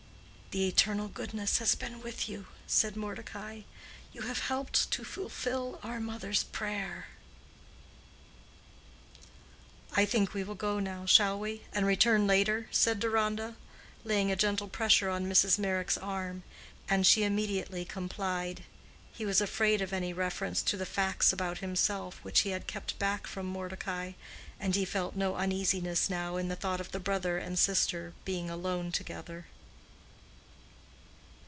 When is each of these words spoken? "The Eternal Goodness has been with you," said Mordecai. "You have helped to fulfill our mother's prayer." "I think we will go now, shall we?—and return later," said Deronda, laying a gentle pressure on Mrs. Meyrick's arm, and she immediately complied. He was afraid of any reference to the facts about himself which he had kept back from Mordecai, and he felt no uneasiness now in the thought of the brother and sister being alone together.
"The 0.53 0.67
Eternal 0.67 1.07
Goodness 1.07 1.59
has 1.59 1.75
been 1.75 2.01
with 2.01 2.27
you," 2.27 2.45
said 2.67 2.97
Mordecai. 2.97 3.61
"You 4.11 4.23
have 4.23 4.39
helped 4.39 4.91
to 4.91 5.05
fulfill 5.05 5.79
our 5.81 6.01
mother's 6.01 6.43
prayer." 6.43 7.05
"I 9.93 10.03
think 10.03 10.33
we 10.33 10.43
will 10.43 10.55
go 10.55 10.79
now, 10.81 11.05
shall 11.05 11.39
we?—and 11.39 11.85
return 11.85 12.27
later," 12.27 12.67
said 12.69 12.99
Deronda, 12.99 13.55
laying 14.03 14.29
a 14.29 14.35
gentle 14.35 14.67
pressure 14.67 15.09
on 15.09 15.25
Mrs. 15.29 15.57
Meyrick's 15.57 15.97
arm, 15.97 16.43
and 16.89 17.07
she 17.07 17.23
immediately 17.23 17.85
complied. 17.85 18.65
He 19.13 19.25
was 19.25 19.39
afraid 19.39 19.81
of 19.81 19.93
any 19.93 20.11
reference 20.11 20.61
to 20.63 20.75
the 20.75 20.85
facts 20.85 21.31
about 21.31 21.59
himself 21.59 22.19
which 22.25 22.41
he 22.41 22.49
had 22.49 22.67
kept 22.67 22.99
back 22.99 23.25
from 23.25 23.45
Mordecai, 23.45 24.15
and 24.59 24.75
he 24.75 24.83
felt 24.83 25.15
no 25.15 25.35
uneasiness 25.37 26.09
now 26.09 26.35
in 26.35 26.49
the 26.49 26.57
thought 26.57 26.81
of 26.81 26.91
the 26.91 26.99
brother 26.99 27.37
and 27.37 27.57
sister 27.57 28.11
being 28.25 28.49
alone 28.49 28.91
together. 28.91 29.45